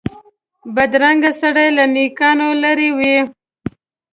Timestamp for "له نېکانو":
1.77-2.49